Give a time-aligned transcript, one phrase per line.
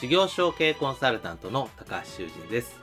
[0.00, 2.80] 事業承継コンサルタントの高橋修人です。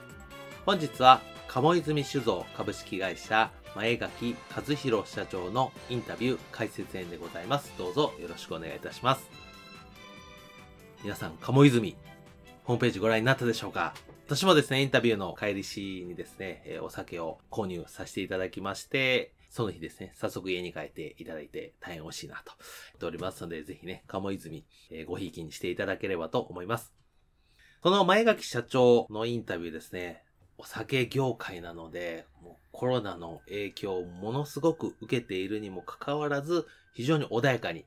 [0.64, 7.74] 本日は、鴨泉酒造株式会社前垣和弘社長のインタビュー解説編でございます。
[7.76, 9.28] どうぞよろしくお願いいたします。
[11.02, 11.96] 皆さん、鴨泉、
[12.62, 13.94] ホームページご覧になったでしょうか？
[14.28, 22.52] 私もですね、インタビューの帰りしにですね、お酒を購入させていただきまして、その日ですね、早速家に帰っていただいて大変美味しいなと
[22.92, 26.92] 言っておりますので、ぜひね、鴨泉、えごひいきにしていただければと思います。
[27.82, 30.24] その前垣社長のインタビューですね、
[30.56, 37.86] お酒業界なので、もうコロナの影響をものすごく受けているにもかかわらず、非常に穏やかに、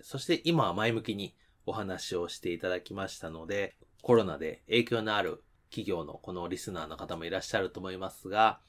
[0.00, 1.34] そして今は前向きに
[1.66, 8.60] お話をしていただきましたので、コロナで影響のある企業のこのリスナーの方もいらっしゃると思いますが、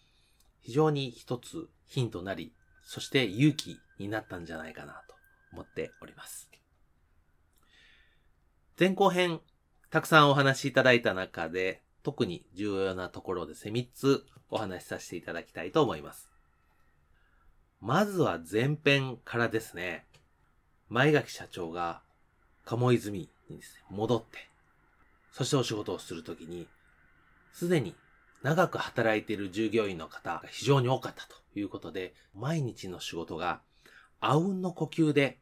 [0.59, 5.15] 非常に一つヒントなり、そして勇気になったんじゃないかなと
[5.53, 6.49] 思っております。
[8.77, 9.39] 前後編
[9.89, 16.29] たくさんお話しいただいた中で、特に重要なところですね、3つお話しさせていただきたいと思います。
[17.79, 20.05] まずは前編からですね、
[20.89, 22.01] 前垣社長が
[22.65, 24.49] 鴨泉にですね、戻って、
[25.31, 26.67] そしてお仕事をするときに、
[27.53, 27.95] すでに
[28.43, 33.61] 長く働いている従業員の方が非常に多かったということで、毎日の仕事が
[34.19, 35.39] あうんの呼吸で、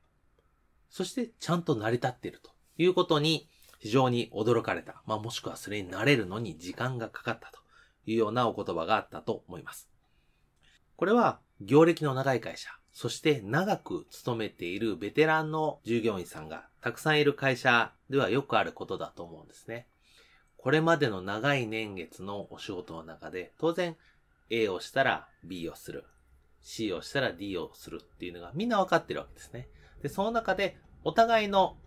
[0.91, 3.49] そしてちゃんと成り立っているということに
[3.79, 5.01] 非常に驚かれた。
[5.05, 7.59] まあ、もしくはそれに慣れるのに時間がかかったと
[8.05, 9.89] いうようなお言葉があったと思います。
[10.95, 19.87] これは、業歴の長い会社、そして長く勤めているベテランの従業員さんがたくさんいる会社ではよくあることだと思うんですね。
[20.57, 23.97] これまでの長い年月のお仕事の中で、当然
[24.49, 26.05] A をしたら B をする。
[26.61, 29.67] C をしたら D をするっていうのがみんなわかってるわけですね。
[30.01, 31.77] で、その中でお互いの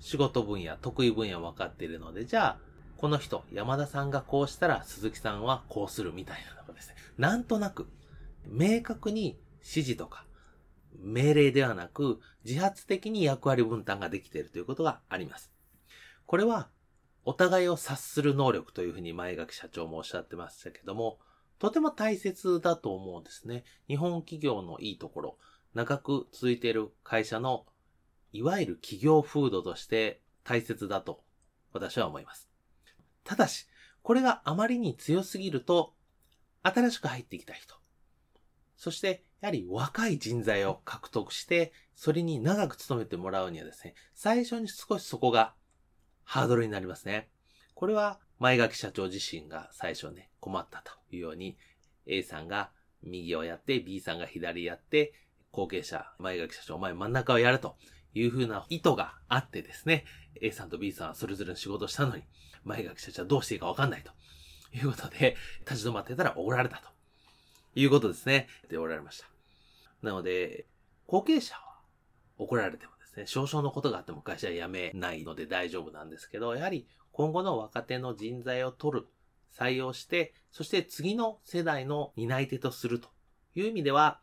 [0.00, 2.58] 仕事分野、得意分野分かっているので、じゃあ、
[2.96, 7.86] この人、山田さんがこうしたら鈴木さんはこうするみたいなのがですね、なんとなく、
[8.46, 10.24] 明確に指示とか、
[10.98, 15.52] 命令ではなく、自発的に役割分担ができているということがあります。
[16.26, 16.68] これは、
[17.24, 21.18] お互いを察する能力というふうに前垣社長もおっしゃってましたけども、
[21.58, 23.64] とても大切だと思うんですね。
[23.88, 25.38] 日本企業のいいところ、
[25.74, 27.66] 長く続いている会社の
[28.32, 31.22] いわゆる企業風土として大切だと
[31.72, 32.48] 私は思います。
[33.24, 33.66] ただし、
[34.02, 35.94] これがあまりに強すぎると、
[36.62, 37.74] 新しく入ってきた人、
[38.76, 45.54] そしてやはり若い人材を獲得して、それに長く勤めてもらうにはですね、最初に少しそこが
[46.24, 47.28] ハードルになりますね。
[47.74, 51.56] これは前垣社長自身が最初ね、困ったというように、
[52.06, 52.70] A さんが
[53.02, 55.14] 右をやって、B さんが左やって、
[55.52, 57.76] 後継者、前垣社長、お前真ん中をやると
[58.18, 60.04] いうふうな意図があってですね、
[60.40, 62.22] A さんと B さんはそれぞれの仕事をしたのに、
[62.64, 64.10] 前垣社長はどうしていいかわかんないと
[64.76, 65.36] いうことで、
[65.68, 66.88] 立ち止まってたら怒られたと
[67.74, 68.48] いうことですね。
[68.70, 69.26] で、おられました。
[70.02, 70.66] なので、
[71.06, 71.60] 後継者は
[72.38, 79.06] 怒られてもですね、少々のことがあっても会社は辞めないので大丈夫なんですけど、やはり今後の若手の人材を取る、
[79.54, 83.08] 採用して、そして次の世代の担い手とすると
[83.54, 84.20] いう意味では、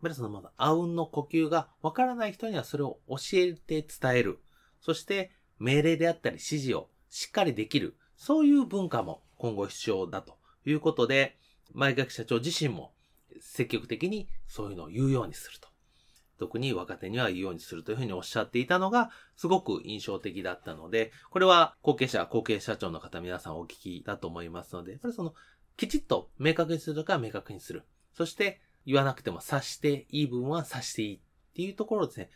[0.00, 4.38] まりそのまま、あうんの呼吸がわからない人にはそれを教えて伝える。
[4.80, 7.96] そして命令であったり指示をしっかりできる。
[8.16, 11.36] そういう文化も今後必要だということで、
[11.72, 12.92] 前垣社長自身も
[13.40, 15.70] 積極的にそういうのを言うようにすると。
[16.38, 25.34] 特に若手には言うようにするというふうにおっしゃっていたのが、すごく印象的だったので、これは後継者、後継社長の方皆さんお聞きだと思いますので、やっぱりその、
[25.76, 27.84] きちっと明確にするときは明確にする。
[28.14, 31.20] そして、言わなくても察していい部分は察していいっ
[31.54, 32.30] ていうところですね。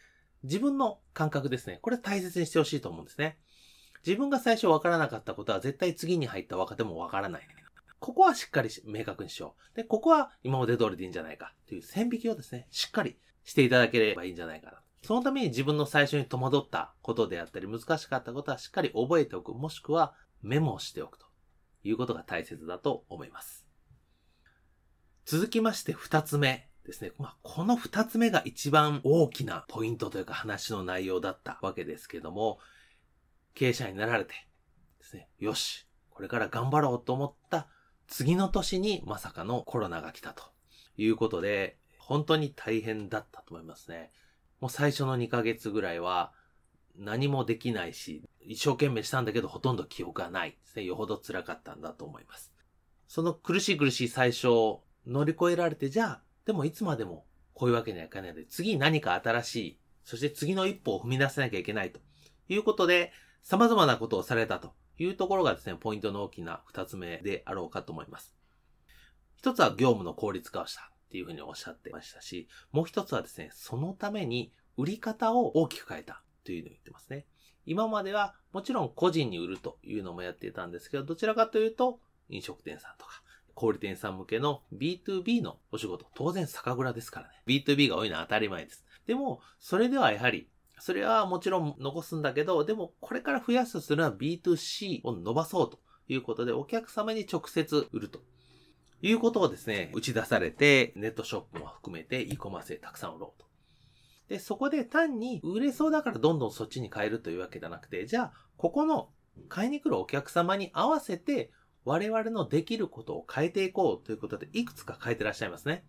[0.45, 1.81] 自分の感覚ですね。
[1.83, 3.39] これ大切にしてほしいと思うんですね。
[4.07, 7.49] 自分が最初分からなかったことは絶対次に入った若手も分からない。
[7.99, 9.77] ここはしっかり明確にしよう。
[9.77, 14.81] で、ここは今まで通りでいいんじゃないかという線引きをですね、しっかりしていただければいいんじゃないかな。
[15.03, 21.27] そのために自分の最初に戸惑ったことであったり、難しかったことはしっかり覚えておく、もしくはメモをしておくと
[21.83, 23.64] いうことが大切だと思います。
[25.27, 27.13] 続きまして二つ目ですね。
[27.19, 32.59] まあ、この二つ目が一番大きなポイントというか話の内容だったわけですけども、
[33.55, 34.35] 経営者になられて
[34.99, 37.69] ですね、よし、これから頑張ろうと思った
[38.07, 40.45] 次の年にまさかのコロナが来たと
[40.99, 44.13] いうことで、本当に大変だったと思いますね。
[44.61, 46.33] もう最初の2ヶ月ぐらいは
[46.97, 50.85] 何もできないし、一生懸命したんだけどほとんど記憶がないですね。
[50.85, 52.53] よほど辛かったんだと思います。
[53.09, 54.49] その苦しい苦しい最初
[55.07, 62.01] 乗り越えられて、じゃあ、でもいつまでもこういうわけにはいかないので、次何か新しい、そして次の一歩を踏み出さなきゃいけないと
[62.49, 63.13] いうことで、
[63.43, 68.35] 様々なことをされたというところがですね、ポイントの大きな二つ目であろうかと思います。
[69.37, 77.27] 一つは業務の効率化をしたっていうふうにおっしゃってましたし、もう一つはですね、そのために売り方を大きく変えたというのを言ってますね。
[77.67, 83.23] 今まではもちろん個人に売るというのもやっていたんですけど、どちらかというと飲食店さんとか
[83.55, 87.35] 小売店さん向けの B2B のお仕事、当然酒蔵ですからね。
[87.47, 88.85] B2B が多いのは当たり前です。
[89.07, 90.49] でも、それではやはり、
[90.79, 95.79] それはもちろん残すんだけど、でもこれから増やすとするのは B2C を伸ばそうと
[96.09, 98.21] いうことで、お客様に直接売ると。
[99.03, 103.47] いうことをですね、打ち出されて、ネットショップも含めて e コマースでたくさん売ろうと。
[104.29, 109.11] で、そこで単に売れそうだからどんどんそっちに変えるというわけじゃなくて、じゃあ、ここの
[109.49, 111.51] 買いに来るお客様に合わせて
[111.85, 115.85] 我々のできることを変えていこうということで、いくつか変えてらっしゃいますね。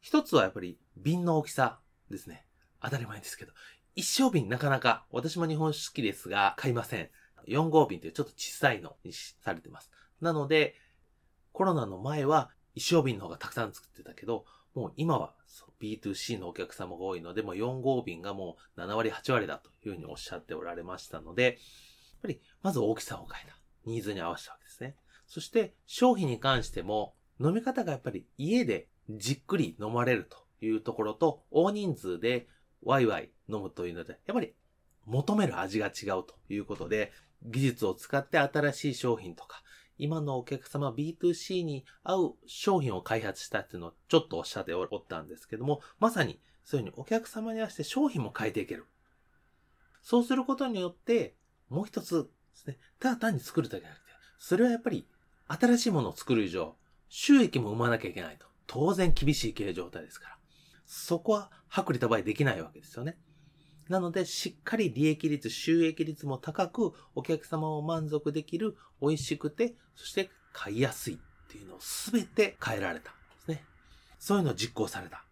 [0.00, 1.80] 一つはやっぱり瓶の大きさ
[2.10, 2.46] ですね。
[2.82, 3.52] 当たり前ですけど。
[3.94, 7.10] 一升瓶なかなか、私も日本酒好きですが、買いません。
[7.48, 9.90] 4号瓶というちょっと小さいのにされてます。
[10.20, 10.74] なので、
[11.52, 14.44] コロナの前は一升瓶の方がたくさん作ってたけど、
[14.74, 15.34] もう今は
[15.80, 21.54] B2C のお客様が多いので、もう4号瓶がもう7割、8割だというふうにおっしゃっておられましたので、やっ
[22.20, 23.55] ぱりまず大きさを変えた。
[23.86, 24.96] ニーズに合わせたわけですね。
[25.26, 32.48] そして商品に関しても飲み方がやっぱり家でじっくり飲まれるというところと大人数で
[32.82, 34.54] ワイワイ飲むというので、やっぱり
[35.04, 37.12] 求める味が違うということで、
[37.44, 39.62] 技術を使って新しい商品とか、
[39.98, 48.86] 今のお客様 B2C に合う商品を開発したっていうのをちょっとおっしゃっておったんですけども、まさにそういうふうにお客様に合わせて商品も変えていける。
[50.02, 51.34] そうすることによって、
[51.68, 52.78] もう一つですね。
[52.98, 54.04] ただ単に作るだけじゃなくて、
[54.38, 55.06] それはやっぱり
[55.48, 56.76] 新しいものを作る以上、
[57.08, 58.46] 収益も生まなきゃいけないと。
[58.66, 60.36] 当然厳しい経営状態ですから。
[60.86, 63.18] そこは薄利多売できないわけですよね。
[63.88, 71.18] なので、しっかり利益率、収益率も高く、お客様を満足できる、美味しくて、そして買いやすいっ
[71.48, 71.78] ていうのを
[72.12, 73.64] 全て変えられたんですね。
[74.18, 75.24] そういうのを実行された。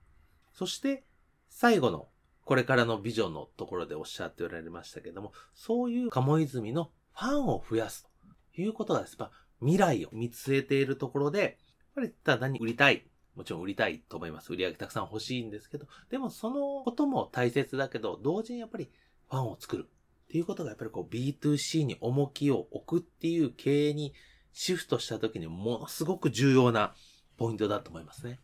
[0.53, 1.05] そして、
[1.49, 2.09] 最後の、
[2.45, 8.07] これからのビジョンのところでおっしゃっておられましたけども、そういう鴨泉のファンを増やす
[8.55, 9.27] ということがですね、
[9.61, 11.51] 未来を見据えているところで、やっ
[11.95, 13.07] ぱりただに売りたい。
[13.35, 14.53] もちろん売りたいと思います。
[14.53, 18.91] 売り上げたくさん欲しいんですけど、でもそのことも大切だけど、同時にやっぱり
[19.29, 24.15] ファンを作るっていうことがやっぱりこう B2C に重きを置くっていう経営に
[24.53, 26.95] シフトした時にものすごく重要な
[27.37, 28.41] ポイントだと思いますね。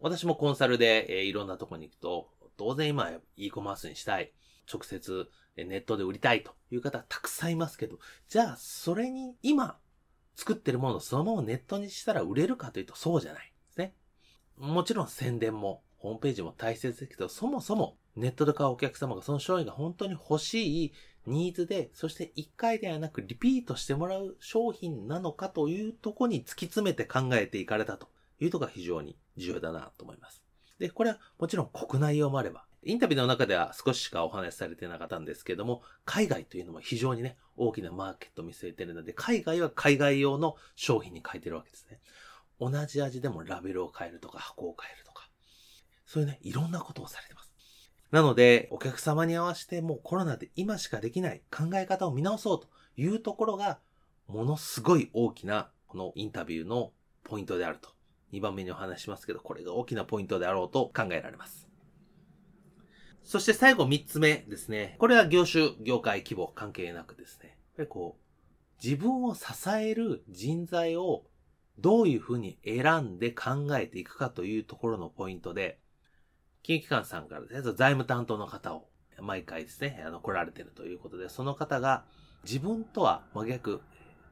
[0.00, 4.32] 私もコンサルで、え、いろんなとこに行くと、当然今 e コマースにしたい。
[4.70, 9.76] 直接ネットで売りたいという方たくさんいますけど、じゃあそれに今
[10.36, 13.94] 作ってるものそのままネットにしたら売れるかというとそうじゃないですね。
[14.58, 20.92] もちろん宣伝もホームページも大切ですけど、そもそもネットで買うお客様がその商品が本当に欲しい
[21.26, 28.08] ニーズで、そして一回ではなくリピートしてもらう商品なのかというとこに突き詰めて考えていかれたと
[28.40, 30.42] いうとこが非常に重要だなと思います。
[30.78, 42.00] で、これはもちろん国内用もあれば、インタビューの中では少ししかお話しされてなかったんですけども、海外というのも非常にね、大きなマーケットを見据えてるので、海外は海外用の商品に変えてるわけですね。
[42.60, 45.28] 同じ味でもラベルを変えるとか箱を変えるとか、
[46.06, 47.52] そういうね、いろんなことをされてます。
[48.10, 53.80] なので、お客様に合わせてもうコロナで今しかできない考え方を見直そうというところが、
[54.28, 56.92] ものすごい大きなこのインタビューの
[57.24, 57.90] ポイントであると。
[58.32, 61.63] 2番目にお話しますけど、これが大きなポイントであろうと考えられます。
[63.24, 64.96] そして最後3つ目ですね。
[64.98, 67.48] これは業種、業界規模関係なくですね。
[67.48, 71.24] やっぱりこう、自分を支える人材を
[71.78, 75.80] どういうふうに選んで考えていくかというところのポイントで、
[76.62, 78.88] 金融機関さんからですね、財務担当の方を
[79.20, 82.04] 毎回ですね、あの、来られてるということで、その方が
[82.44, 83.80] 自分とは真逆、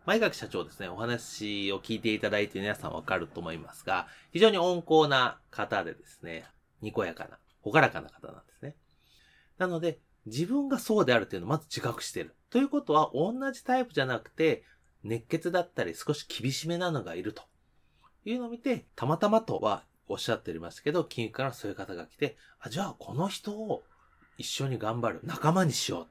[0.05, 6.45] 前垣社長ですね、お話を聞いていただいて皆さんわかると思いますが、非常に温厚な方でですね、
[6.81, 8.77] にこやかな、ほがらかな方なんですね。
[9.59, 12.35] なので、自分がそうであるというのをまず自覚してる。
[12.51, 14.65] ということは、同じタイプじゃなくて、
[15.03, 17.43] 熱血だったり少し厳しめなのがいると
[18.25, 23.83] いうのを見て、たまたまとはおっしゃっておりますけど、金融からそういう方が来て、あ、じゃあこの人を
[24.39, 26.07] 一緒に頑張る、仲間にしよう。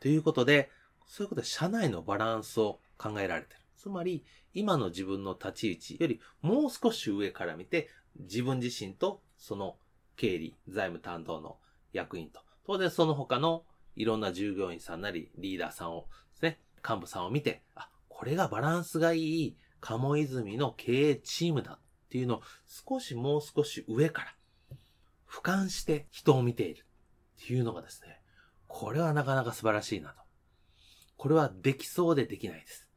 [0.00, 0.70] ということで、
[1.06, 3.60] そういうことで社内のバランスを考えられてる。
[3.76, 9.76] つまり、今の自分の立ち位置よりもう少し上から見て、自分自身とその
[10.16, 11.58] 経理、財務担当の
[11.92, 13.64] 役員と、当然その他の
[13.96, 21.78] いろんな従業員さんなりリーダーさんをですね、幹部さんを見て、あ、これがバランスがいい鴨泉の経営チームだっ
[22.10, 24.34] ていうのを少しもう少し上から
[25.28, 26.86] 俯瞰して人を見ている
[27.42, 28.20] っていうのがですね、
[28.68, 30.22] これはなかなか素晴らしいなと。
[31.16, 32.88] これはできそうでできないです。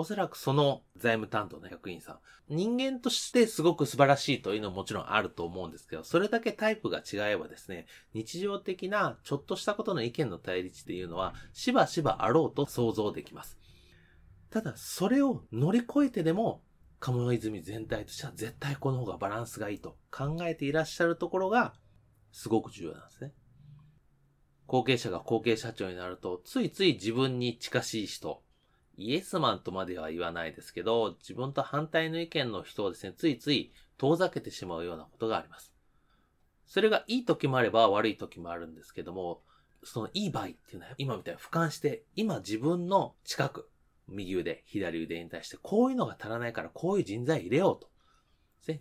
[0.00, 13.58] おそらくその財務担当の役員さん、人間としてすごく素晴らしいというのももちろんあると思うんですけど、それだけタイプが違えばですね、日常的なちょっとしたことの意見の対立っていうのは、しばしばあろうと想像できます。
[14.50, 16.62] ただ、それを乗り越えてでも、
[17.00, 21.74] 鴨泉全体としては絶対この方がバランスがいいと考えていらっしゃるところが、
[22.30, 23.32] すごく重要なんですね。
[24.68, 28.44] 後継者が後継社長になると、ついつい自分に近しい人、
[28.98, 35.72] イエスマンとまでは言わないですけど、自分と反対の意見の人をですね、ついつい遠ざけてしまうようなことがあります。
[36.66, 39.42] それがいい時もあれば悪い時もあるんですけども、
[39.84, 43.70] そのいい場合っていうのは今みたいに俯瞰して、今自分の近く、
[44.08, 47.88] 右腕、左腕に対してこういうのが足らないからこういう人材入れようと。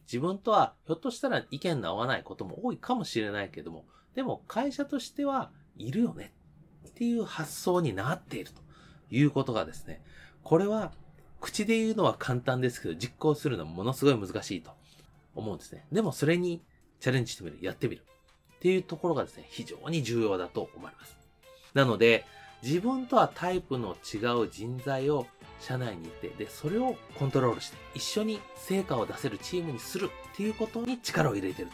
[0.07, 6.33] 自分とはひょっとしたら意見の合わないことも多いかもしれないけども、でも会社としてはいるよね
[6.89, 8.61] っていう発想になっていると
[9.11, 10.01] いうことがですね、
[10.43, 10.91] これは
[11.39, 14.71] 口で言うのは簡単ですけど実行するのはものすごい難しいと
[15.35, 15.85] 思うんですね。
[15.91, 16.61] でもそれに
[16.99, 18.01] チャレンジしてみる、やってみる
[18.55, 21.17] っていうところがですね、非常に重要だと思います。
[21.73, 22.25] なので、
[22.63, 25.27] 自分とはタイプの違う人材を
[25.59, 31.69] 社内にいて、で、それをコントロールして、一緒に成果を出せるチームにするっていうことに力を入れてる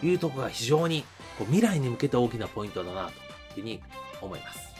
[0.00, 1.02] というところが非常に
[1.38, 3.14] こう未来に向けて大きなポイントだなという
[3.54, 3.82] ふうに
[4.20, 4.75] 思います。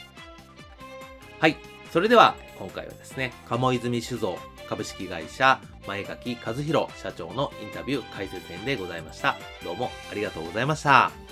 [1.38, 1.56] はい。
[1.92, 4.38] それでは今回はですね、鴨泉酒造
[4.68, 9.36] 株式会社前垣和弘社長のインタビュー解説編でございました。
[9.62, 11.25] どうもありがとうございました。